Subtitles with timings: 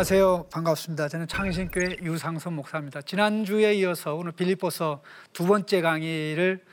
[0.00, 0.46] 안녕하세요.
[0.50, 1.08] 반갑습니다.
[1.08, 3.02] 저는 창신교회 유상선 목사입니다.
[3.02, 5.02] 지난주에 이어서 오늘 빌립보서
[5.34, 6.64] 두 번째 강의를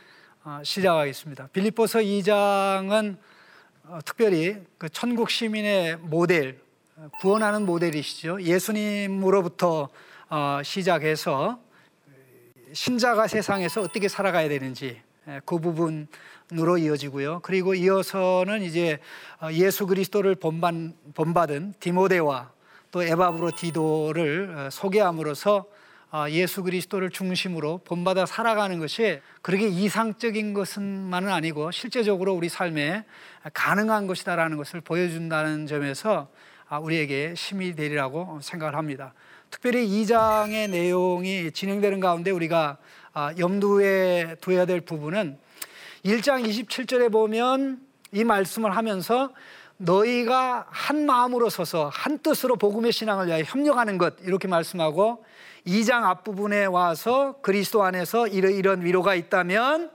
[0.46, 1.50] 어, 시작하겠습니다.
[1.52, 3.18] 빌립보서 2장은
[3.84, 6.62] 어, 특별히 그 천국 시민의 모델,
[7.20, 8.44] 구원하는 모델이시죠.
[8.44, 9.90] 예수님으로부터
[10.30, 11.60] 어, 시작해서
[12.72, 15.02] 신자가 세상에서 어떻게 살아가야 되는지
[15.44, 17.42] 그 부분으로 이어지고요.
[17.44, 19.00] 그리고 이어서는 이제
[19.52, 20.74] 예수 그리스도를 본받,
[21.14, 22.56] 본받은 디모데와
[22.92, 25.66] 또 에바브로 디도를 소개함으로써
[26.30, 33.04] 예수 그리스도를 중심으로 본받아 살아가는 것이 그렇게 이상적인 것은만은 아니고 실제적으로 우리 삶에
[33.54, 36.30] 가능한 것이다라는 것을 보여준다는 점에서
[36.82, 39.14] 우리에게 힘이 되리라고 생각을 합니다.
[39.50, 42.78] 특별히 2장의 내용이 진행되는 가운데 우리가
[43.38, 45.38] 염두에 둬야 될 부분은
[46.06, 47.82] 1장 27절에 보면
[48.14, 49.34] 이 말씀을 하면서
[49.78, 55.24] 너희가 한 마음으로 서서 한 뜻으로 복음의 신앙을 위하여 협력하는 것 이렇게 말씀하고
[55.66, 59.92] 2장 앞부분에 와서 그리스도 안에서 이런 위로가 있다면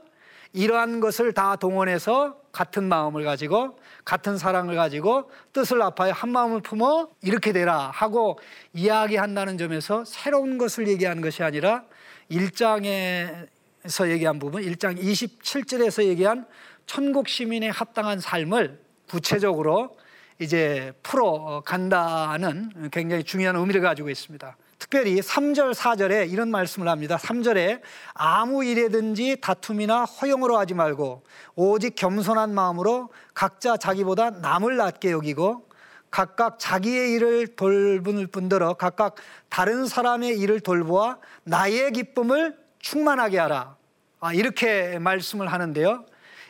[0.53, 7.09] 이러한 것을 다 동원해서 같은 마음을 가지고 같은 사랑을 가지고 뜻을 합하여 한 마음을 품어
[7.21, 8.39] 이렇게 되라 하고
[8.73, 11.83] 이야기한다는 점에서 새로운 것을 얘기하는 것이 아니라
[12.29, 16.45] 1장에서 얘기한 부분 1장 27절에서 얘기한
[16.85, 19.97] 천국 시민의 합당한 삶을 구체적으로
[20.39, 24.57] 이제 풀어 간다는 굉장히 중요한 의미를 가지고 있습니다.
[24.79, 27.15] 특별히 3절, 4절에 이런 말씀을 합니다.
[27.15, 27.81] 3절에
[28.13, 31.23] 아무 일에든지 다툼이나 허용으로 하지 말고
[31.55, 35.69] 오직 겸손한 마음으로 각자 자기보다 남을 낮게 여기고
[36.11, 39.15] 각각 자기의 일을 돌볼 뿐더러 각각
[39.49, 43.77] 다른 사람의 일을 돌보아 나의 기쁨을 충만하게 하라.
[44.19, 46.05] 아, 이렇게 말씀을 하는데요.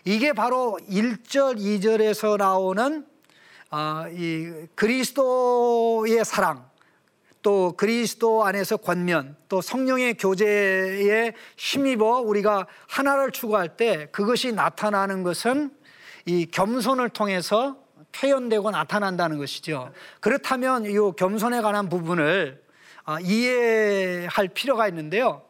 [0.06, 3.06] 이게 바로 1절, 2절에서 나오는
[3.70, 6.70] 아, 이 그리스도의 사랑,
[7.42, 15.72] 또 그리스도 안에서 권면, 또 성령의 교제에 힘입어 우리가 하나를 추구할 때 그것이 나타나는 것은
[16.26, 17.78] 이 겸손을 통해서
[18.12, 19.92] 표현되고 나타난다는 것이죠.
[20.20, 22.62] 그렇다면 이 겸손에 관한 부분을
[23.06, 25.42] 아, 이해할 필요가 있는데요.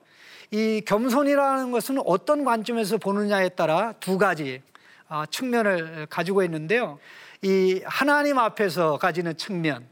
[0.53, 4.61] 이 겸손이라는 것은 어떤 관점에서 보느냐에 따라 두 가지
[5.07, 6.99] 아, 측면을 가지고 있는데요.
[7.41, 9.83] 이 하나님 앞에서 가지는 측면,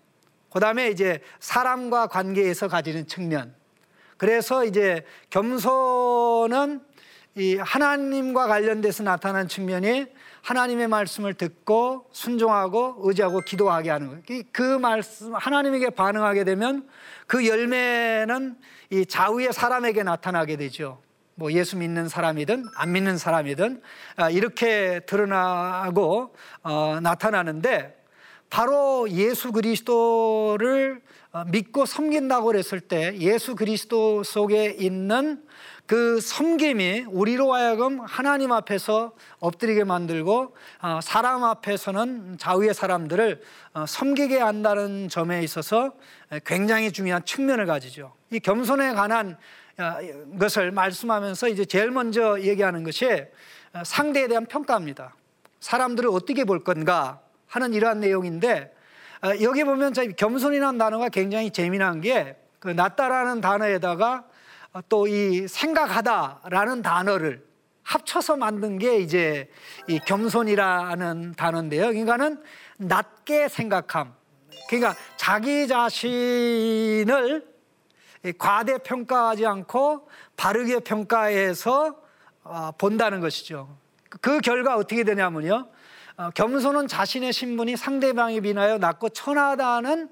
[0.51, 3.55] 그 다음에 이제 사람과 관계에서 가지는 측면.
[4.17, 6.81] 그래서 이제 겸손은
[7.37, 10.05] 이 하나님과 관련돼서 나타난 측면이
[10.41, 14.43] 하나님의 말씀을 듣고 순종하고 의지하고 기도하게 하는 거예요.
[14.51, 16.87] 그 말씀 하나님에게 반응하게 되면
[17.27, 18.57] 그 열매는
[18.89, 20.99] 이 좌우의 사람에게 나타나게 되죠.
[21.35, 23.81] 뭐 예수 믿는 사람이든 안 믿는 사람이든
[24.17, 27.97] 아, 이렇게 드러나고 어, 나타나는데
[28.49, 31.01] 바로 예수 그리스도를
[31.31, 35.41] 어, 믿고 섬긴다고 그랬을 때 예수 그리스도 속에 있는
[35.91, 43.41] 그 섬김이 우리로 하여금 하나님 앞에서 엎드리게 만들고 어, 사람 앞에서는 좌우의 사람들을
[43.73, 45.91] 어, 섬기게 한다는 점에 있어서
[46.45, 48.13] 굉장히 중요한 측면을 가지죠.
[48.29, 49.37] 이 겸손에 관한
[50.39, 53.25] 것을 말씀하면서 이제 제일 먼저 얘기하는 것이
[53.83, 55.13] 상대에 대한 평가입니다.
[55.59, 58.73] 사람들을 어떻게 볼 건가 하는 이러한 내용인데
[59.41, 64.23] 여기 보면 겸손이라는 단어가 굉장히 재미난 게 그 낫다라는 단어에다가
[64.87, 67.45] 또 이 생각하다라는 단어를
[67.83, 69.49] 합쳐서 만든 게 이제
[69.87, 71.87] 이 겸손이라는 단어인데요.
[71.87, 72.41] 그러니까는
[72.77, 74.13] 낮게 생각함.
[74.69, 77.45] 그러니까 자기 자신을
[78.37, 81.97] 과대 평가하지 않고 바르게 평가해서
[82.43, 83.75] 어, 본다는 것이죠.
[84.21, 85.67] 그 결과 어떻게 되냐면요.
[86.17, 90.09] 어, 겸손은 자신의 신분이 상대방에 비하여 낮고 천하다는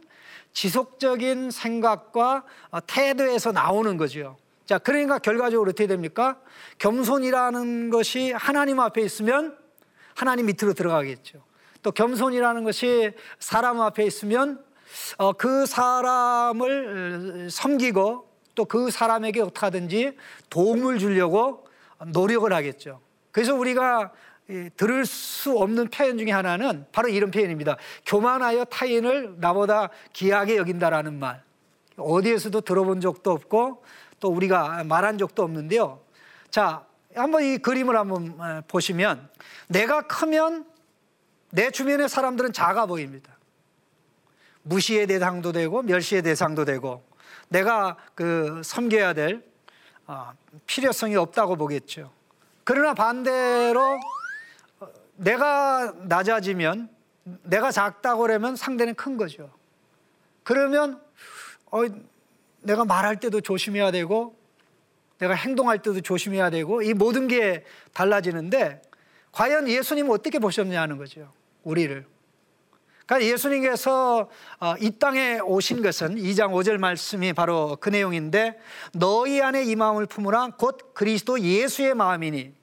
[0.53, 4.37] 지속적인 생각과 어, 태도에서 나오는 거죠.
[4.69, 6.37] 자, 그러니까 결과적으로 어떻게 됩니까?
[6.77, 9.57] 겸손이라는 것이 하나님 앞에 있으면
[10.13, 11.41] 하나님 밑으로 들어가겠죠.
[11.81, 14.63] 또 겸손이라는 것이 사람 앞에 있으면
[15.17, 20.15] 어, 그 사람을 섬기고 또 그 사람에게 어떻게 하든지
[20.51, 21.65] 도움을 주려고
[22.05, 23.01] 노력을 하겠죠.
[23.31, 24.11] 그래서 우리가
[24.77, 27.77] 들을 수 없는 표현 중에 하나는 바로 이런 표현입니다.
[28.05, 31.41] 교만하여 타인을 나보다 귀하게 여긴다라는 말.
[31.97, 33.83] 어디에서도 들어본 적도 없고
[34.19, 35.99] 또 우리가 말한 적도 없는데요.
[36.49, 36.85] 자,
[37.15, 39.29] 한번 이 그림을 한번 보시면
[39.67, 40.65] 내가 크면
[41.51, 43.35] 내 주변의 사람들은 작아 보입니다.
[44.63, 47.03] 무시의 대상도 되고 멸시의 대상도 되고
[47.47, 49.43] 내가 그 섬겨야 될
[50.05, 50.31] 어,
[50.65, 52.11] 필요성이 없다고 보겠죠.
[52.63, 53.99] 그러나 반대로
[54.79, 56.89] 어, 내가 낮아지면
[57.43, 59.51] 내가 작다고 그러면 상대는 큰 거죠.
[60.43, 61.01] 그러면
[61.71, 61.81] 어,
[62.61, 64.37] 내가 말할 때도 조심해야 되고
[65.19, 67.63] 내가 행동할 때도 조심해야 되고 이 모든 게
[67.93, 68.81] 달라지는데
[69.31, 71.31] 과연 예수님은 어떻게 보셨냐는 거죠.
[71.63, 72.05] 우리를.
[73.05, 74.29] 그러니까 예수님께서
[74.59, 78.59] 어, 이 땅에 오신 것은 2장 5절 말씀이 바로 그 내용인데
[78.93, 82.53] 너희 안에 이 마음을 품으라 곧 그리스도 예수의 마음이니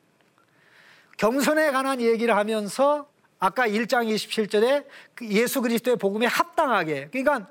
[1.18, 3.08] 겸손에 관한 얘기를 하면서
[3.38, 7.48] 아까 1장 27절에 그 예수 그리스도의 복음에 합당하게 그러니까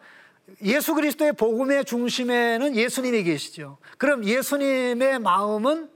[0.64, 3.78] 예수 그리스도의 복음의 중심에는 예수님이 계시죠.
[3.98, 5.90] 그럼 예수님의 마음은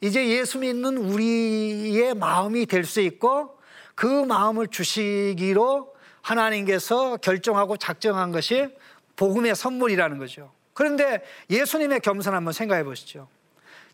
[0.00, 3.58] 이제 예수 믿는 우리의 마음이 될 수 있고
[3.94, 8.68] 그 마음을 주시기로 하나님께서 결정하고 작정한 것이
[9.16, 10.52] 복음의 선물이라는 거죠.
[10.72, 13.28] 그런데 예수님의 겸손 한번 생각해 보시죠.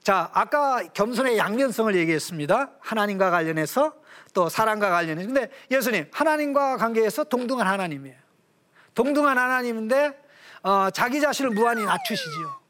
[0.02, 2.70] 자, 아까 겸손의 양면성을 얘기했습니다.
[2.80, 3.94] 하나님과 관련해서
[4.32, 5.26] 또 사랑과 관련해서.
[5.26, 8.16] 근데 예수님, 하나님과 관계에서 동등한 하나님이에요.
[8.94, 10.20] 동등한 하나님인데
[10.62, 12.60] 어, 자기 자신을 무한히 낮추시지요.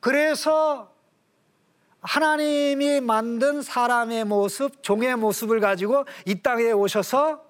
[0.00, 0.92] 그래서
[2.00, 7.44] 하나님이 만든 사람의 모습, 종의 모습을 가지고 이 땅에 오셔서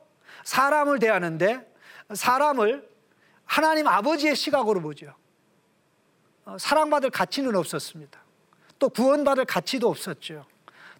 [0.44, 1.66] 사람을 대하는데
[2.14, 2.88] 사람을
[3.44, 5.14] 하나님 아버지의 시각으로 보죠.
[6.44, 8.18] 어, 사랑받을 가치는 없었습니다.
[8.78, 10.46] 또 구원받을 가치도 없었죠.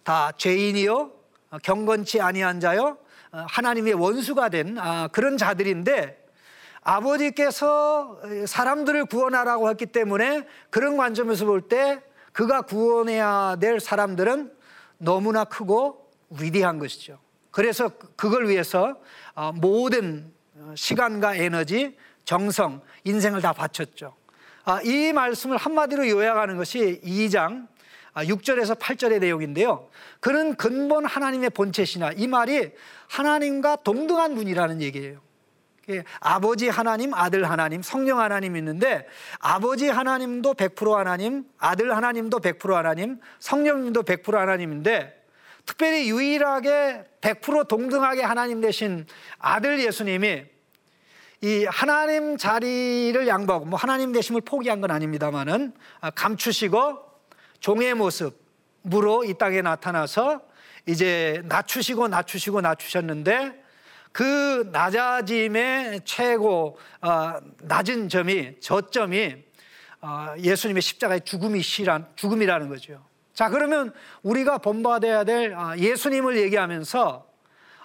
[0.02, 1.12] 다 죄인이요,
[1.62, 2.98] 경건치 아니한 자요,
[3.32, 6.17] 어, 하나님의 원수가 된 아, 그런 자들인데
[6.88, 12.00] 아버지께서 사람들을 구원하라고 했기 때문에 그런 관점에서 볼 때
[12.32, 14.52] 그가 구원해야 될 사람들은
[14.96, 17.18] 너무나 크고 위대한 것이죠.
[17.50, 18.96] 그래서 그걸 위해서
[19.34, 20.32] 어, 모든
[20.74, 24.14] 시간과 에너지, 정성, 인생을 다 바쳤죠.
[24.64, 27.66] 아, 이 말씀을 한마디로 요약하는 것이 2장
[28.14, 29.88] 6절에서 아, 8절의 내용인데요.
[30.20, 32.72] 그는 근본 하나님의 본체시나 이 말이
[33.08, 35.27] 하나님과 동등한 분이라는 얘기예요.
[36.20, 39.06] 아버지 하나님, 아들 하나님, 성령 하나님 있는데
[39.38, 45.14] 아버지 하나님도 100% 하나님, 아들 하나님도 100% 하나님, 성령님도 100% 하나님인데
[45.64, 49.06] 특별히 유일하게 100% 동등하게 하나님 되신
[49.38, 50.44] 아들 예수님이
[51.40, 55.72] 이 하나님 자리를 양보하고 뭐 하나님 되심을 포기한 건 아닙니다만은
[56.14, 56.98] 감추시고
[57.60, 60.40] 종의 모습으로 이 땅에 나타나서
[60.86, 63.67] 이제 낮추시고 낮추시고 낮추셨는데
[64.12, 69.36] 그 낮아짐의 최고 어, 낮은 점이 저점이
[70.00, 73.02] 어, 예수님의 십자가의 죽음이 시란 죽음이라는 거죠.
[73.34, 77.26] 자 그러면 우리가 본받아야 될 어, 예수님을 얘기하면서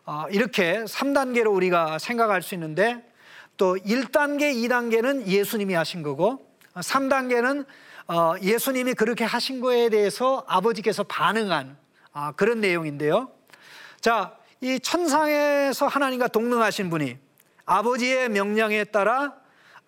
[0.05, 3.03] 어, 이렇게 3단계로 우리가 생각할 수 있는데
[3.57, 7.65] 또 1단계, 2단계는 예수님이 하신 거고 3단계는
[8.07, 11.77] 어, 예수님이 그렇게 하신 거에 대해서 아버지께서 반응한
[12.11, 13.31] 아, 그런 내용인데요.
[14.01, 17.17] 자, 이 천상에서 하나님과 동등하신 분이
[17.65, 19.33] 아버지의 명령에 따라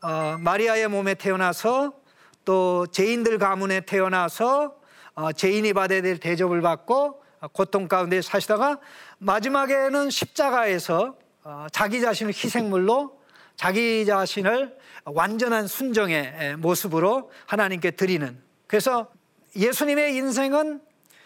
[0.02, 1.94] 어, 마리아의 몸에 태어나서
[2.44, 4.76] 또 죄인들 가문에 태어나서
[5.14, 7.24] 어, 죄인이 받아야 될 대접을 받고
[7.54, 8.82] 고통 가운데 사시다가
[9.20, 13.18] 마지막에는 십자가에서 어, 자기 자신을 희생물로
[13.56, 18.38] 자기 자신을 완전한 순정의 모습으로 하나님께 드리는.
[18.68, 19.10] 그래서
[19.56, 20.82] 예수님의 인생은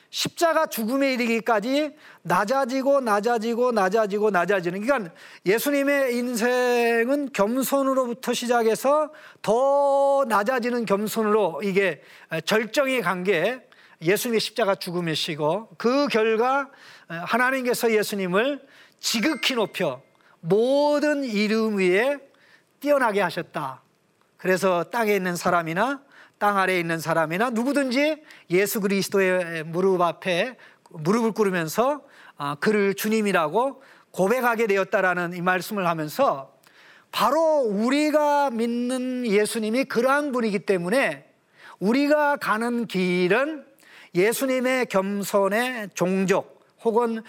[0.09, 5.13] 십자가 죽음에 이르기까지 낮아지고 낮아지고 낮아지고 낮아지는 그러니까
[5.45, 9.11] 예수님의 인생은 겸손으로부터 시작해서
[9.41, 12.01] 더 낮아지는 겸손으로 이게
[13.01, 13.61] 간게
[14.01, 16.69] 예수님의 십자가 죽음이시고 그 결과
[17.07, 18.65] 하나님께서 예수님을
[18.99, 20.01] 지극히 높여
[20.39, 22.17] 모든 이름 위에
[22.79, 23.83] 뛰어나게 하셨다.
[24.37, 26.01] 그래서 땅에 있는 사람이나
[26.39, 30.55] 땅 아래에 있는 사람이나 누구든지 예수 그리스도의 무릎 앞에
[30.89, 32.01] 무릎을 꿇으면서
[32.37, 36.57] 아, 그를 주님이라고 고백하게 되었다라는 이 말씀을 하면서
[37.11, 41.25] 바로 우리가 믿는 예수님이 그러한 분이기 때문에
[41.79, 43.65] 우리가 가는 길은
[44.15, 47.21] 예수님의 겸손의 종족 혹은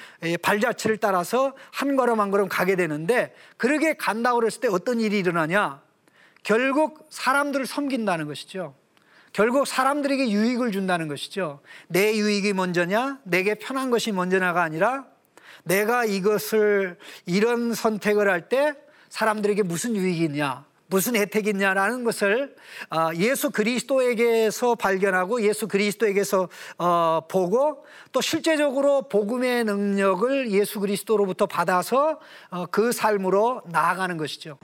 [0.42, 5.82] 발자취를 따라서 한 걸음 한 걸음 가게 되는데 그렇게 간다고 그랬을 때 어떤 일이 일어나냐?
[6.42, 8.74] 결국 사람들을 섬긴다는 것이죠.
[9.32, 11.60] 결국 사람들에게 유익을 준다는 것이죠.
[11.88, 13.20] 내 유익이 먼저냐?
[13.24, 15.06] 내게 편한 것이 먼저냐가 아니라
[15.64, 16.96] 내가 이것을
[17.26, 18.74] 이런 선택을 할 때
[19.10, 20.64] 사람들에게 무슨 유익이 있냐?
[20.86, 22.56] 무슨 혜택이 있냐라는 것을
[22.88, 32.18] 아, 예수 그리스도에게서 발견하고 예수 그리스도에게서 어, 보고 또 실제적으로 복음의 능력을 예수 그리스도로부터 받아서
[32.50, 34.58] 어, 그 삶으로 나아가는 것이죠.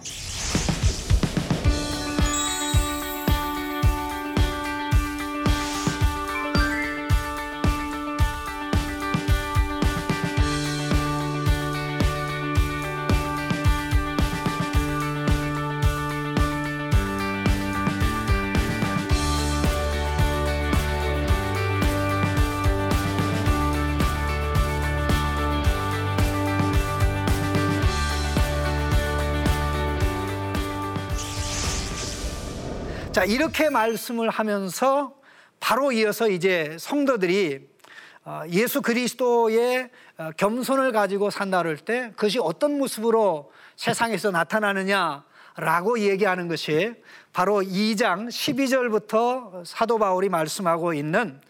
[33.27, 35.15] 이렇게 말씀을 하면서
[35.59, 37.69] 바로 이어서 이제 성도들이
[38.25, 46.49] 어, 예수 그리스도의 어, 겸손을 가지고 산다 그럴 때 그것이 어떤 모습으로 세상에서 나타나느냐라고 얘기하는
[46.49, 46.95] 것이
[47.33, 51.41] 바로 2장 12절부터 사도 바울이 말씀하고 있는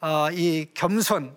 [0.00, 1.34] 어, 이 겸손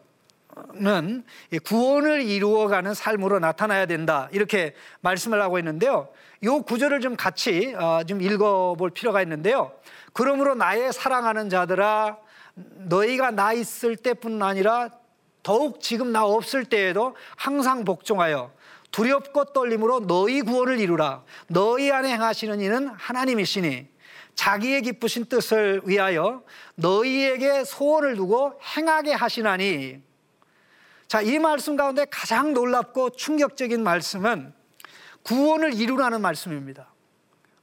[0.77, 1.23] 는
[1.63, 6.09] 구원을 이루어가는 삶으로 나타나야 된다 이렇게 말씀을 하고 있는데요.
[6.41, 7.73] 이 구절을 좀 같이
[8.07, 9.71] 좀 읽어볼 필요가 있는데요.
[10.13, 12.17] 그러므로 나의 사랑하는 자들아
[12.55, 14.89] 너희가 나 있을 때뿐 아니라
[15.43, 18.51] 더욱 지금 나 없을 때에도 항상 복종하여
[18.91, 21.23] 두렵고 떨림으로 너희 구원을 이루라.
[21.47, 23.87] 너희 안에 행하시는 이는 하나님이시니
[24.35, 26.43] 자기의 기쁘신 뜻을 위하여
[26.75, 30.01] 너희에게 소원을 두고 행하게 하시나니.
[31.15, 34.51] 자, 이 말씀 가운데 가장 놀랍고 충격적인 말씀은
[35.23, 36.93] 구원을 이루라는 말씀입니다.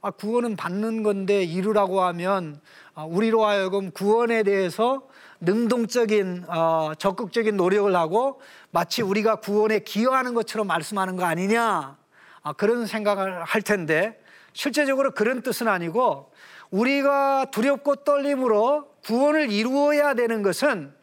[0.01, 2.59] 아, 구원은 받는 건데 이루라고 하면
[2.95, 5.07] 아, 우리로 하여금 구원에 대해서
[5.39, 8.41] 능동적인 어, 적극적인 노력을 하고
[8.71, 11.95] 마치 우리가 구원에 기여하는 것처럼 말씀하는 거 아니냐
[12.41, 14.19] 아, 그런 생각을 할 텐데
[14.53, 16.31] 실제적으로 그런 뜻은 아니고
[16.71, 21.02] 우리가 두렵고 떨림으로 구원을 이루어야 되는 것은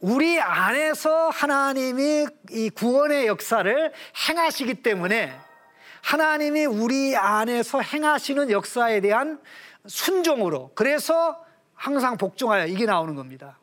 [0.00, 3.92] 우리 안에서 하나님이 이 구원의 역사를
[4.28, 5.38] 행하시기 때문에
[6.02, 9.40] 하나님이 우리 안에서 행하시는 역사에 대한
[9.86, 13.58] 순종으로 그래서 항상 복종하여 이게 나오는 겁니다.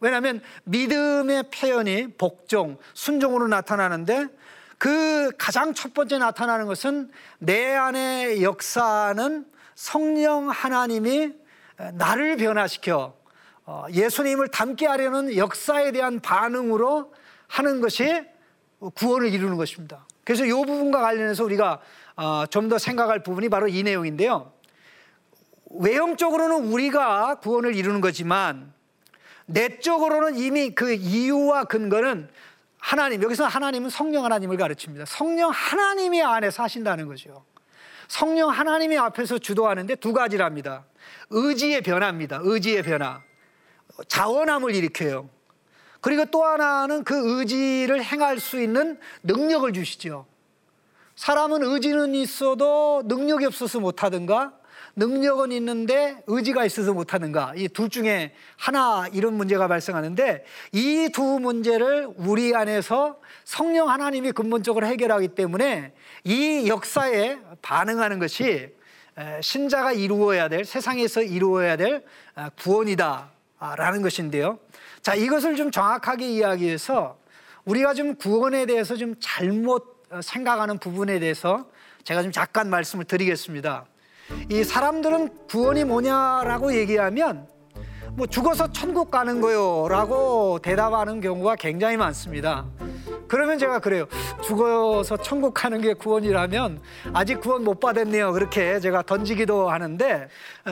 [0.00, 4.28] 왜냐하면 믿음의 표현이 복종, 순종으로 나타나는데
[4.78, 11.34] 그 가장 첫 번째 나타나는 것은 내 안의 역사는 성령 하나님이
[11.92, 13.19] 나를 변화시켜 어,
[13.92, 17.12] 예수님을 닮게 하려는 역사에 대한 반응으로
[17.48, 18.22] 하는 것이
[18.94, 20.06] 구원을 이루는 것입니다.
[20.24, 21.80] 그래서 이 부분과 관련해서 우리가
[22.16, 24.52] 어, 좀더 생각할 부분이 바로 이 내용인데요.
[25.70, 28.72] 외형적으로는 우리가 구원을 이루는 거지만
[29.46, 32.28] 내적으로는 이미 그 이유와 근거는
[32.78, 35.04] 하나님, 여기서 하나님은 성령 하나님을 가르칩니다.
[35.06, 37.44] 성령 하나님이 안에서 하신다는 거죠.
[38.08, 40.84] 성령 하나님이 앞에서 주도하는데 두 가지랍니다.
[41.28, 42.40] 의지의 변화입니다.
[42.42, 43.22] 의지의 변화.
[44.08, 45.28] 자원함을 일으켜요.
[46.00, 50.26] 그리고 또 하나는 그 의지를 행할 수 있는 능력을 주시죠.
[51.16, 54.54] 사람은 의지는 있어도 능력이 없어서 못하든가
[54.96, 62.08] 능력은 있는데 의지가 있어서 못하는가 이 둘 중에 하나 이런 문제가 발생하는데 이 두 문제를
[62.16, 65.92] 우리 안에서 성령 하나님이 근본적으로 해결하기 때문에
[66.24, 68.74] 이 역사에 반응하는 것이
[69.42, 72.02] 신자가 이루어야 될 세상에서 이루어야 될
[72.34, 74.58] 아, 구원이다 라는 것인데요.
[75.02, 77.18] 자, 이것을 좀 정확하게 이야기해서
[77.64, 81.66] 우리가 좀 구원에 대해서 좀 잘못 어, 생각하는 부분에 대해서
[82.04, 83.84] 제가 좀 잠깐 말씀을 드리겠습니다.
[84.48, 87.46] 이 사람들은 구원이 뭐냐라고 얘기하면
[88.12, 92.66] 뭐 죽어서 천국 가는 거요라고 대답하는 경우가 굉장히 많습니다.
[93.28, 94.06] 그러면 제가 그래요.
[94.42, 96.80] 죽어서 천국 가는 게 구원이라면
[97.12, 98.32] 아직 구원 못 받았네요.
[98.32, 100.28] 그렇게 제가 던지기도 하는데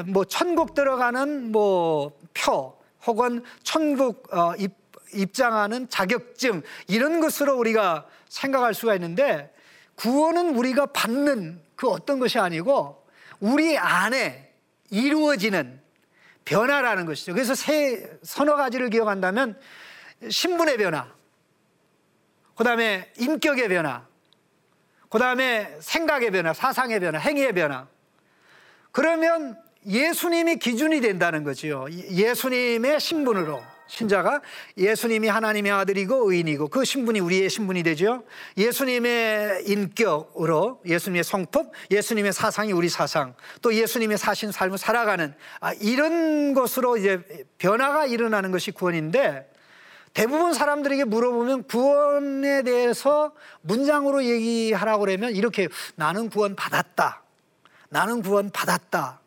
[0.06, 4.72] 뭐 천국 들어가는 뭐 표 혹은 천국 어, 입,
[5.12, 9.52] 입장하는 자격증 이런 것으로 우리가 생각할 수가 있는데
[9.96, 13.06] 구원은 우리가 받는 그 어떤 것이 아니고
[13.40, 14.52] 우리 안에
[14.90, 15.80] 이루어지는
[16.44, 17.34] 변화라는 것이죠.
[17.34, 19.58] 그래서 세 서너 가지를 기억한다면
[20.28, 21.08] 신분의 변화,
[22.56, 24.06] 그 다음에 인격의 변화,
[25.08, 27.86] 그 다음에 생각의 변화, 사상의 변화, 행위의 변화.
[28.90, 31.86] 그러면 예수님이 기준이 된다는 거지요.
[31.90, 33.62] 예수님의 신분으로.
[33.88, 34.42] 신자가
[34.76, 38.22] 예수님이 하나님의 아들이고 의인이고 그 신분이 우리의 신분이 되죠.
[38.56, 46.52] 예수님의 인격으로 예수님의 성품, 예수님의 사상이 우리 사상, 또 예수님의 사신 삶을 살아가는 아, 이런
[46.52, 47.22] 것으로 이제
[47.56, 49.50] 변화가 일어나는 것이 구원인데
[50.12, 57.22] 대부분 사람들에게 물어보면 구원에 대해서 문장으로 얘기하라고 그러면 이렇게 나는 구원 받았다.
[57.88, 59.20] 나는 구원 받았다.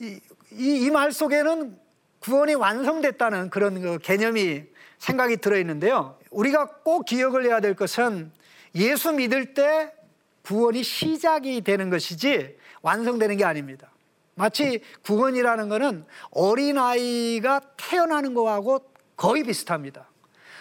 [0.00, 0.20] 이,
[0.52, 1.78] 이, 속에는
[2.20, 4.64] 구원이 완성됐다는 그런 그 개념이
[4.98, 6.18] 생각이 들어있는데요.
[6.30, 8.32] 우리가 꼭 기억을 해야 될 것은
[8.74, 9.92] 예수 믿을 때
[10.42, 13.90] 구원이 시작이 되는 것이지 완성되는 게 아닙니다.
[14.34, 18.80] 마치 구원이라는 것은 어린아이가 태어나는 거하고
[19.16, 20.08] 거의 비슷합니다.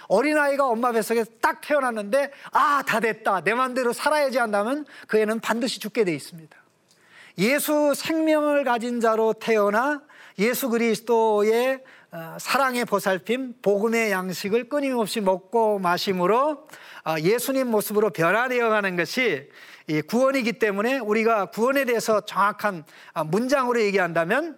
[0.07, 3.41] 어린아이가 엄마 뱃속에 딱 태어났는데 아, 다 됐다.
[3.41, 6.57] 내 마음대로 살아야지 한다면 그 애는 반드시 죽게 돼 있습니다.
[7.37, 10.01] 예수 생명을 가진 자로 태어나
[10.39, 16.67] 예수 그리스도의 어, 사랑의 보살핌, 복음의 양식을 끊임없이 먹고 마심으로
[17.03, 19.49] 아, 예수님 모습으로 변화되어 가는 것이
[20.07, 24.57] 구원이기 때문에 우리가 구원에 대해서 정확한 아, 문장으로 얘기한다면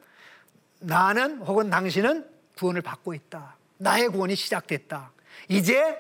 [0.80, 2.26] 나는 혹은 당신은
[2.58, 3.58] 구원을 받고 있다.
[3.78, 5.12] 나의 구원이 시작됐다.
[5.48, 5.98] 이제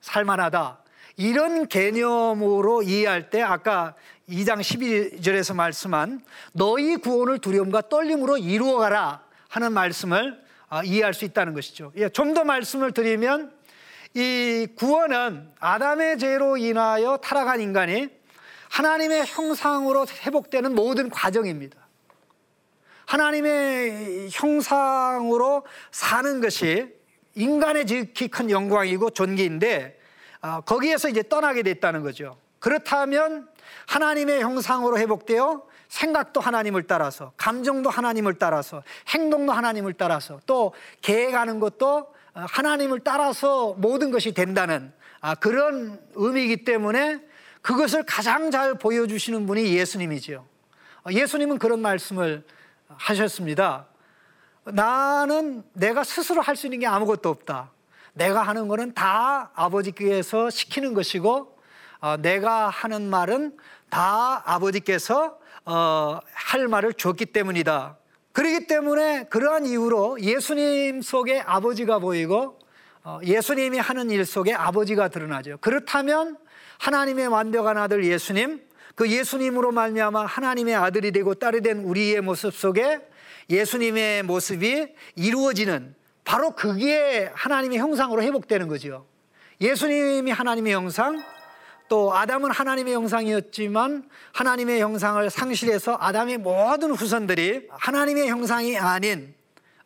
[0.00, 0.78] 살만하다.
[1.16, 3.94] 이런 개념으로 이해할 때 아까
[4.28, 6.20] 2장 12절에서 말씀한
[6.52, 11.92] 너희 구원을 두려움과 떨림으로 이루어가라 하는 말씀을 아, 이해할 수 있다는 것이죠.
[11.96, 13.52] 예, 좀 더 말씀을 드리면
[14.14, 18.08] 이 구원은 아담의 죄로 인하여 타락한 인간이
[18.68, 21.78] 하나님의 형상으로 회복되는 모든 과정입니다.
[23.06, 26.92] 하나님의 형상으로 사는 것이
[27.34, 29.98] 인간의 지극히 큰 영광이고 존귀인데
[30.42, 32.36] 아, 거기에서 이제 떠나게 됐다는 거죠.
[32.58, 33.48] 그렇다면
[33.86, 42.12] 하나님의 형상으로 회복되어 생각도 하나님을 따라서 감정도 하나님을 따라서 행동도 하나님을 따라서 또 계획하는 것도
[42.34, 47.20] 어, 하나님을 따라서 모든 것이 된다는 아, 그런 의미이기 때문에
[47.62, 50.44] 그것을 가장 잘 보여주시는 분이 예수님이지요.
[51.04, 52.44] 어, 예수님은 그런 말씀을
[52.88, 53.86] 하셨습니다.
[54.64, 57.70] 나는 내가 스스로 할 수 있는 게 아무것도 없다.
[58.12, 61.57] 내가 하는 거는 다 아버지께서 시키는 것이고
[62.00, 63.56] 어, 내가 하는 말은
[63.90, 67.96] 다 아버지께서 어, 할 말을 줬기 때문이다.
[68.32, 72.58] 그렇기 때문에 그러한 이유로 예수님 속에 아버지가 보이고
[73.02, 75.58] 어, 예수님이 하는 일 속에 아버지가 드러나죠.
[75.60, 76.36] 그렇다면
[76.78, 78.62] 하나님의 완벽한 아들 예수님,
[78.94, 83.00] 그 예수님으로 말미암아 하나님의 아들이 되고 딸이 된 우리의 모습 속에
[83.50, 89.06] 예수님의 모습이 이루어지는 바로 그게 하나님의 형상으로 회복되는 거죠.
[89.60, 91.16] 예수님이 하나님의 형상,
[91.88, 99.34] 또 아담은 하나님의 형상이었지만 하나님의 형상을 상실해서 아담의 모든 후손들이 하나님의 형상이 아닌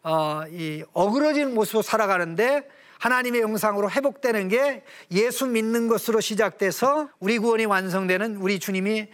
[0.03, 7.65] 어, 이 어그러진 모습으로 살아가는데 하나님의 형상으로 회복되는 게 예수 믿는 것으로 시작돼서 우리 구원이
[7.65, 9.09] 완성되는 우리 주님이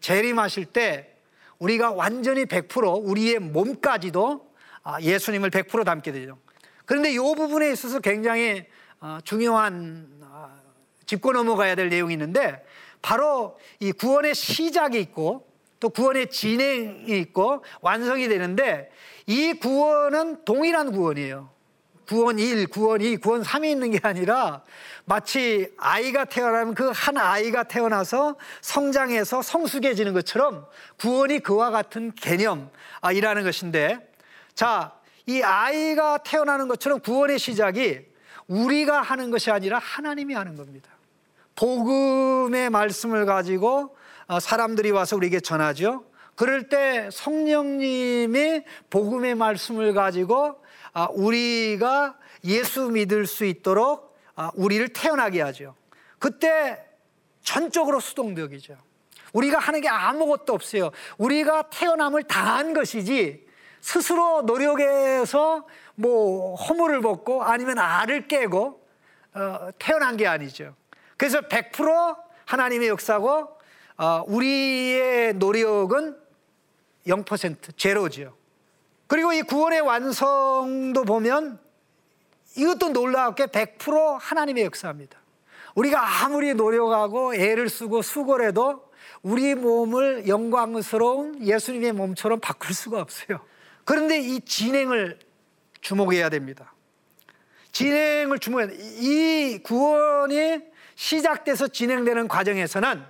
[0.00, 1.16] 재림하실 때
[1.58, 4.50] 우리가 완전히 100% 우리의 몸까지도
[4.82, 6.38] 아, 예수님을 100% 담게 되죠.
[6.84, 8.66] 그런데 이 부분에 있어서 굉장히
[9.00, 10.19] 어, 중요한 어,
[11.10, 12.64] 짚고 넘어가야 될 내용이 있는데
[13.02, 15.44] 바로 이 구원의 시작이 있고
[15.80, 18.92] 또 구원의 진행이 있고 완성이 되는데
[19.26, 21.50] 이 구원은 동일한 구원이에요.
[22.06, 24.62] 구원 1, 구원 2, 구원 3이 있는 게 아니라
[25.04, 30.66] 마치 아이가 태어나면 그 한 아이가 태어나서 성장해서 성숙해지는 것처럼
[30.98, 33.98] 구원이 그와 같은 개념이라는 것인데
[34.54, 34.92] 자,
[35.26, 38.00] 이 아이가 태어나는 것처럼 구원의 시작이
[38.46, 40.99] 우리가 하는 것이 아니라 하나님이 하는 겁니다.
[41.60, 43.94] 복음의 말씀을 가지고
[44.26, 46.06] 어, 사람들이 와서 우리에게 전하죠.
[46.34, 50.56] 그럴 때 성령님이 복음의 말씀을 가지고
[50.94, 55.74] 아, 우리가 예수 믿을 수 있도록 아, 우리를 태어나게 하죠.
[56.18, 56.82] 그때
[57.42, 58.78] 전적으로 수동적이죠.
[59.34, 60.90] 우리가 하는 게 아무것도 없어요.
[61.18, 63.46] 우리가 태어남을 당한 것이지
[63.82, 68.80] 스스로 노력해서 뭐 허물을 벗고 아니면 알을 깨고
[69.34, 70.79] 어, 태어난 게 아니죠.
[71.20, 73.46] 그래서 100% 하나님의 역사고
[73.98, 76.16] 어, 우리의 노력은
[77.06, 78.34] 0% 제로죠.
[79.06, 81.60] 그리고 이 구원의 완성도 보면
[82.56, 85.20] 이것도 놀랍게 100% 하나님의 역사입니다.
[85.74, 93.44] 우리가 아무리 노력하고 애를 쓰고 수고를 해도 우리 몸을 영광스러운 예수님의 몸처럼 바꿀 수가 없어요.
[93.84, 95.18] 그런데 이 진행을
[95.82, 96.72] 주목해야 됩니다.
[97.72, 98.76] 진행을 주목해야 돼.
[98.78, 103.02] 이 구원이 시작돼서 진행되는 과정에서는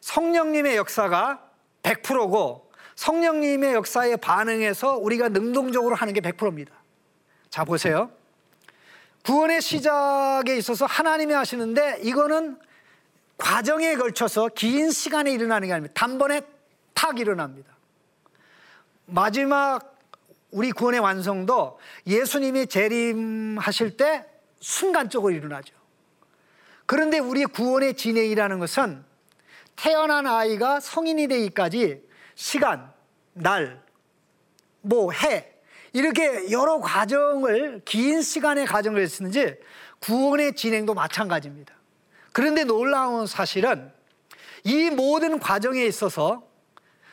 [0.00, 1.42] 성령님의 역사가
[1.82, 6.74] 100%고 성령님의 역사에 반응해서 우리가 능동적으로 하는 게 100%입니다.
[7.48, 8.10] 자, 보세요.
[9.24, 12.58] 구원의 시작에 있어서 하나님이 하시는데 이거는
[13.38, 15.94] 과정에 걸쳐서 긴 시간에 일어나는 게 아닙니다.
[15.96, 16.42] 단번에
[16.92, 17.72] 탁 일어납니다.
[19.06, 19.96] 마지막
[20.50, 24.26] 우리 구원의 완성도 예수님이 재림하실 때
[24.60, 25.83] 순간적으로 일어나죠.
[26.86, 29.04] 그런데 우리 구원의 진행이라는 것은
[29.76, 32.02] 태어난 아이가 성인이 되기까지
[32.34, 32.92] 시간,
[33.32, 33.82] 날,
[34.80, 35.52] 뭐 해,
[35.92, 39.56] 이렇게 여러 과정을 긴 시간의 과정을 했는지
[40.00, 41.74] 구원의 진행도 마찬가지입니다.
[42.32, 43.92] 그런데 놀라운 사실은
[44.64, 46.46] 이 모든 과정에 있어서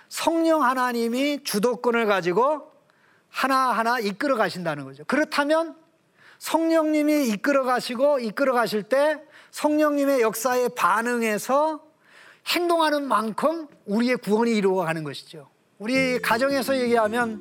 [0.10, 2.72] 성령 하나님이 주도권을 가지고
[3.30, 5.04] 하나하나 이끌어 가신다는 거죠.
[5.06, 5.76] 그렇다면
[6.40, 11.82] 성령님이 이끌어 가시고 이끌어 가실 때 성령님의 역사에 반응해서
[12.48, 15.48] 행동하는 만큼 우리의 구원이 이루어가는 것이죠.
[15.78, 17.40] 우리 가정에서 얘기하면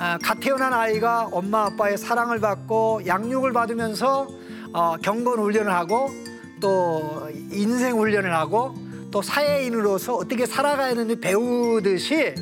[0.00, 4.28] 아, 갓 태어난 아이가 엄마 아빠의 사랑을 받고 양육을 받으면서
[4.72, 6.08] 어, 경건 훈련을 하고
[6.60, 8.74] 또 인생 훈련을 하고
[9.10, 12.34] 또 사회인으로서 어떻게 살아가야 하는지 배우듯이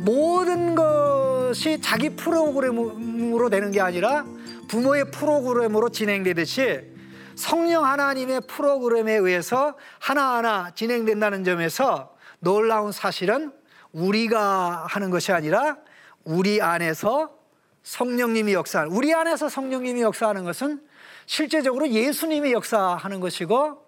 [0.00, 4.26] 모든 것이 자기 프로그램으로 되는 게 아니라
[4.68, 6.95] 부모의 프로그램으로 진행되듯이
[7.36, 13.52] 성령 하나님의 프로그램에 의해서 하나하나 진행된다는 점에서 놀라운 사실은
[13.92, 15.76] 우리가 하는 것이 아니라
[16.24, 17.36] 우리 안에서
[17.82, 20.82] 성령님이 역사하는 우리 안에서 성령님이 역사하는 것은
[21.26, 23.86] 실제적으로 예수님이 역사하는 것이고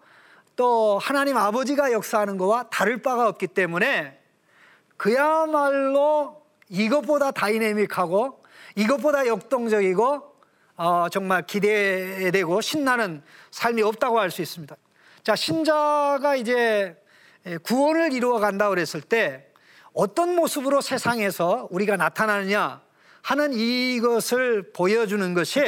[0.55, 4.21] 또 하나님 아버지가 역사하는 것과 다를 바가 없기 때문에
[4.97, 8.43] 그야말로 이것보다 다이내믹하고
[8.77, 10.28] 이것보다 역동적이고
[10.81, 14.77] 어, 정말 기대되고 신나는 삶이 없다고 할 수 있습니다.
[15.25, 16.97] 자, 신자가 이제
[17.65, 19.49] 구원을 이루어 간다 그랬을 때
[19.93, 22.81] 어떤 모습으로 세상에서 우리가 나타나느냐
[23.23, 25.61] 하는 이것을 보여주는 것이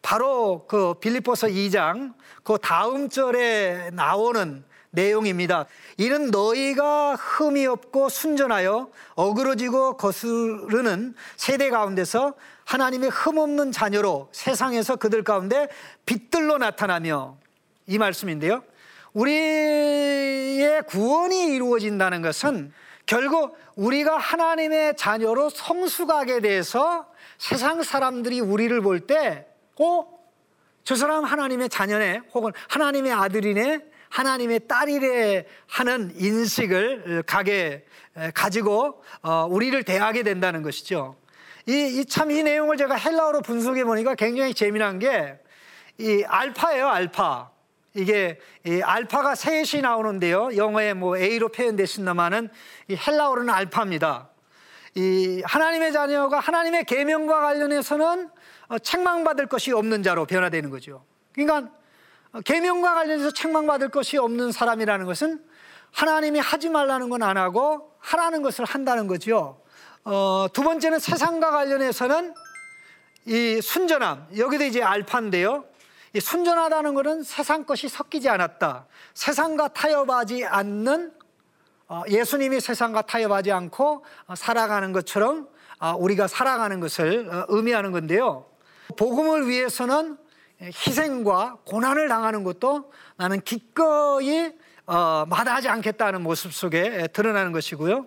[0.00, 5.66] 바로 그 빌립보서 2장 그 다음 절에 나오는 내용입니다.
[5.96, 15.22] 이는 너희가 흠이 없고 순전하여 어그러지고 거스르는 세대 가운데서 하나님의 흠 없는 자녀로 세상에서 그들
[15.24, 15.68] 가운데
[16.06, 17.36] 빛들로 나타나며
[17.86, 18.62] 이 말씀인데요.
[19.12, 22.72] 우리의 구원이 이루어진다는 것은
[23.06, 27.06] 결국 우리가 하나님의 자녀로 성숙하게 돼서
[27.38, 29.46] 세상 사람들이 우리를 볼 때
[29.80, 30.06] 어?
[30.84, 37.86] 저 사람 하나님의 자녀네 혹은 하나님의 아들이네 하나님의 딸이래 하는 인식을 가게
[38.34, 41.16] 가지고 어, 우리를 대하게 된다는 것이죠.
[41.66, 45.40] 이참이 내용을 제가 헬라어로 분석해 보니까 굉장히 재미난 게
[46.00, 47.50] 이 알파예요, 알파.
[47.92, 50.56] 이게 이 알파가 셋이 나오는데요.
[50.56, 52.48] 영어에 뭐 A로 표현되신다마는
[52.88, 54.30] 이 헬라어로는 알파입니다.
[54.94, 58.30] 이 하나님의 자녀가 하나님의 계명과 관련해서는
[58.68, 61.04] 어, 책망받을 것이 없는 자로 변화되는 거죠.
[61.34, 61.79] 그러니까 어,
[62.44, 65.44] 계명과 관련해서 책망받을 것이 없는 사람이라는 것은
[65.92, 69.60] 하나님이 하지 말라는 건 안 하고 하라는 것을 한다는 거죠.
[70.04, 72.34] 어, 두 번째는 세상과 관련해서는
[73.26, 75.64] 이 순전함 여기도 이제 알파인데요.
[76.14, 78.86] 이 순전하다는 것은 세상 것이 섞이지 않았다.
[79.14, 81.12] 세상과 타협하지 않는
[81.88, 84.04] 어, 예수님이 세상과 타협하지 않고
[84.36, 85.48] 살아가는 것처럼
[85.98, 88.46] 우리가 살아가는 것을 의미하는 건데요.
[88.96, 90.18] 복음을 위해서는
[90.60, 94.52] 희생과 고난을 당하는 것도 나는 기꺼이
[94.86, 98.06] 어, 마다하지 않겠다는 모습 속에 드러나는 것이고요.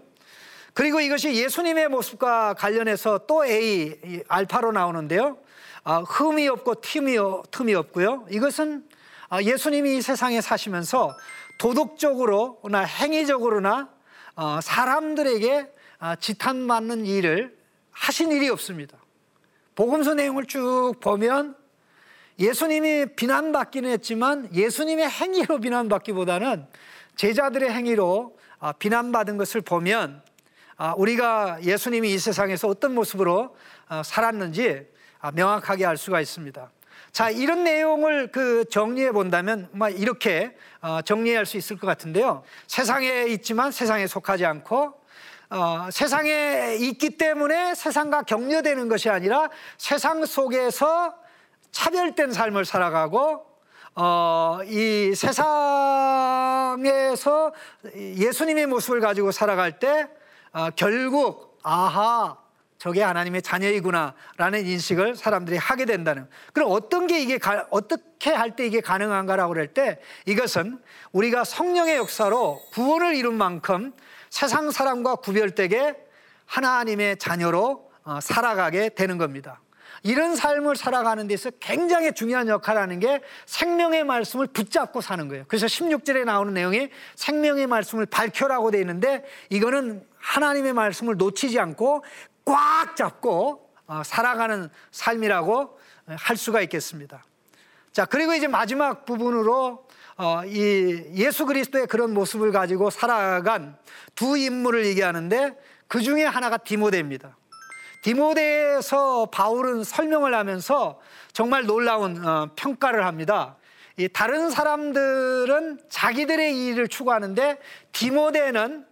[0.73, 5.37] 그리고 이것이 예수님의 모습과 관련해서 또 A, 알파로 나오는데요.
[5.83, 7.17] 어, 흠이 없고 틈이,
[7.51, 8.27] 틈이 없고요.
[8.29, 8.83] 이것은
[9.31, 11.15] 어, 예수님이 이 세상에 사시면서
[11.59, 13.89] 도덕적으로나 행위적으로나
[14.35, 17.57] 어, 사람들에게 어, 지탄받는 일을
[17.91, 18.97] 하신 일이 없습니다.
[19.75, 21.55] 복음서 내용을 쭉 보면
[22.39, 26.67] 예수님이 비난받기는 했지만 예수님의 행위로 비난받기보다는
[27.15, 30.21] 제자들의 행위로 아, 비난받은 것을 보면
[30.77, 33.55] 아, 우리가 예수님이 이 세상에서 어떤 모습으로
[33.87, 34.87] 아, 살았는지
[35.33, 36.71] 명확하게 알 수가 있습니다.
[37.13, 42.43] 자, 이런 내용을 그 정리해 본다면 이렇게 어, 정리할 수 있을 것 같은데요.
[42.67, 44.93] 세상에 있지만 세상에 속하지 않고
[45.51, 51.13] 어, 세상에 있기 때문에 세상과 격려되는 것이 아니라 세상 속에서
[51.73, 53.45] 차별된 삶을 살아가고
[53.95, 56.73] 어, 이 세상에서
[57.95, 60.07] 예수님의 모습을 가지고 살아갈 때
[60.53, 62.37] 어, 결국 아하
[62.77, 66.27] 저게 하나님의 자녀이구나라는 인식을 사람들이 하게 된다는.
[66.51, 70.79] 그럼 어떤 게 이게 가, 어떻게 할 때 이게 가능한가라고 그럴 때 이것은
[71.11, 73.93] 우리가 성령의 역사로 구원을 이룬 만큼
[74.29, 75.95] 세상 사람과 구별되게
[76.45, 79.62] 하나님의 자녀로 어, 살아가게 되는 겁니다.
[80.03, 85.45] 이런 삶을 살아가는 데서 굉장히 중요한 역할을 하는 게 생명의 말씀을 붙잡고 사는 거예요.
[85.47, 92.03] 그래서 16절에 나오는 내용이 생명의 말씀을 밝혀라고 되어 있는데 이거는 하나님의 말씀을 놓치지 않고
[92.45, 97.23] 꽉 잡고 어, 살아가는 삶이라고 할 수가 있겠습니다.
[97.93, 99.87] 자, 그리고 이제 마지막 부분으로
[100.17, 103.77] 어, 이 예수 그리스도의 그런 모습을 가지고 살아간
[104.15, 107.37] 두 인물을 얘기하는데 그 중에 하나가 디모데입니다.
[108.03, 110.99] 디모데에서 바울은 설명을 하면서
[111.31, 113.55] 정말 놀라운 어, 평가를 합니다.
[113.97, 117.57] 이 다른 사람들은 자기들의 일을 추구하는데
[117.93, 118.85] 디모데는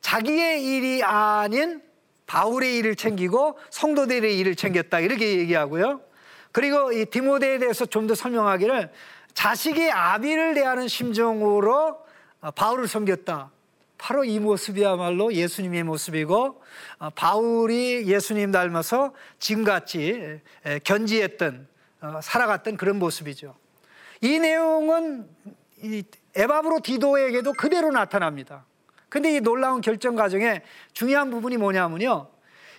[0.00, 1.82] 자기의 일이 아닌
[2.26, 6.00] 바울의 일을 챙기고 성도들의 일을 챙겼다 이렇게 얘기하고요.
[6.52, 8.90] 그리고 이 디모데에 대해서 좀 더 설명하기를
[9.34, 11.98] 자식이 아비를 대하는 심정으로
[12.40, 13.50] 어, 바울을 섬겼다.
[14.02, 16.60] 바로 이 모습이야말로 예수님의 모습이고
[16.98, 20.40] 어, 바울이 예수님 닮아서 지금같이
[20.82, 21.68] 견지했던
[22.00, 23.54] 어, 살아갔던 그런 모습이죠.
[24.20, 25.28] 이 내용은
[25.84, 26.02] 이
[26.34, 28.64] 에바브로 디도에게도 그대로 나타납니다.
[29.08, 30.62] 근데 이 놀라운 결정 과정에
[30.92, 32.26] 중요한 부분이 뭐냐면요.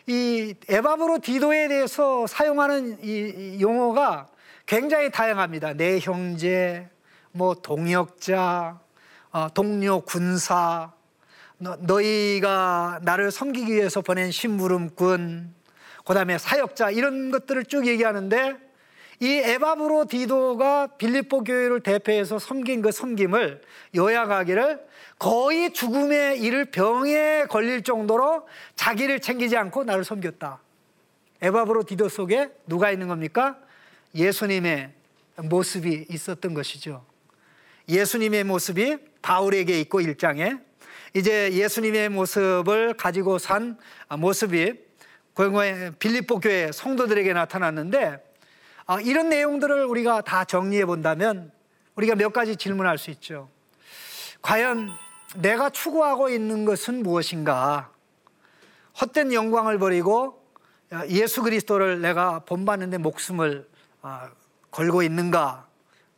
[0.07, 4.27] 이 에바브로 디도에 대해서 사용하는 이 용어가
[4.65, 5.75] 굉장히 다양합니다.
[5.75, 6.89] 내 형제,
[7.31, 8.77] 뭐 동역자,
[9.31, 10.91] 어, 동료 군사,
[11.63, 15.54] 너, 희가 나를 섬기기 위해서 보낸 심부름꾼,
[16.06, 18.56] 그 다음에 사역자 이런 것들을 쭉 얘기하는데
[19.21, 23.62] 이 에바브로 디도가 빌립보 교회를 대표해서 섬긴 그 섬김을
[23.95, 24.86] 요약하기를
[25.17, 28.45] 거의 죽음에 이를 병에 걸릴 정도로
[28.76, 30.60] 자기를 챙기지 않고 나를 섬겼다.
[31.41, 33.58] 에바브로 디도 속에 누가 있는 겁니까?
[34.13, 34.91] 예수님의
[35.38, 37.06] 모습이 있었던 것이죠.
[37.88, 40.58] 예수님의 모습이 바울에게 있고 일장에
[41.15, 43.78] 이제 예수님의 모습을 가지고 산
[44.17, 44.73] 모습이
[45.99, 48.34] 빌립보 교회 성도들에게 나타났는데
[48.88, 51.52] 아, 이런 내용들을 우리가 다 정리해 본다면
[51.95, 53.49] 우리가 몇 가지 질문할 수 있죠.
[54.41, 54.91] 과연
[55.36, 57.91] 내가 추구하고 있는 것은 무엇인가?
[58.99, 60.43] 헛된 영광을 버리고
[61.10, 63.67] 예수 그리스도를 내가 본받는데 목숨을
[64.02, 64.32] 아,
[64.71, 65.67] 걸고 있는가?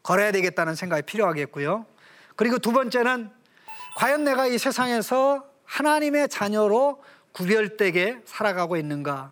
[0.03, 1.85] 걸어야 되겠다는 생각이 필요하겠고요.
[2.35, 3.29] 그리고 두 번째는
[3.95, 9.31] 과연 내가 이 세상에서 하나님의 자녀로 구별되게 살아가고 있는가?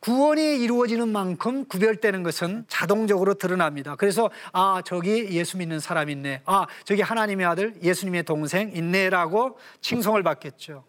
[0.00, 3.94] 구원이 이루어지는 만큼 구별되는 것은 자동적으로 드러납니다.
[3.94, 6.42] 그래서 아 저기 예수 믿는 사람 있네.
[6.44, 10.82] 아 저기 하나님의 아들 예수님의 동생 있네라고 칭송을 받겠죠.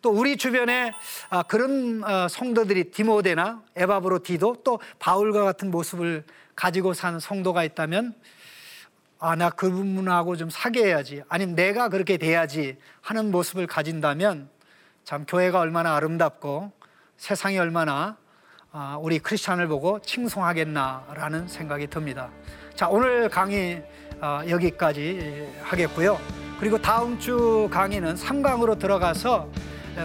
[0.00, 0.92] 또 우리 주변에
[1.28, 6.24] 아, 그런 어, 성도들이 디모데나 에바브로디도 또 바울과 같은 모습을
[6.54, 8.14] 가지고 산 성도가 있다면
[9.24, 14.50] 아 나 그분하고 좀 사귀어야지 아니면 내가 그렇게 돼야지 하는 모습을 가진다면
[15.02, 16.70] 참 교회가 얼마나 아름답고
[17.16, 18.18] 세상이 얼마나
[18.70, 22.28] 아, 우리 크리스찬을 보고 칭송하겠나라는 생각이 듭니다.
[22.74, 23.82] 자, 오늘 강의
[24.20, 26.20] 아, 여기까지 하겠고요.
[26.60, 29.48] 그리고 다음 주 강의는 3강으로 들어가서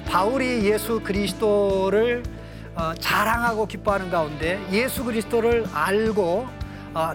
[0.07, 2.23] 바울이 예수 그리스도를
[2.73, 6.59] 어, 자랑하고 기뻐하는 가운데 예수 그리스도를 알고 어,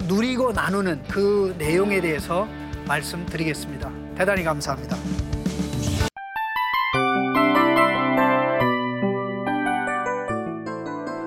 [0.07, 2.47] 누리고 나누는 그 내용에 대해서
[2.87, 3.91] 말씀드리겠습니다.
[4.17, 4.97] 대단히 감사합니다.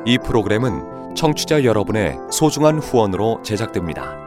[0.06, 4.27] 이 프로그램은 청취자 여러분의 소중한 후원으로 제작됩니다.